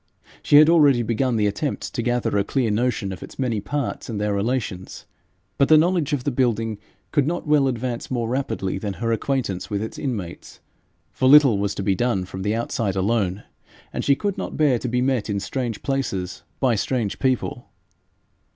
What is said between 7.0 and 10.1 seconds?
could not well advance more rapidly than her acquaintance with its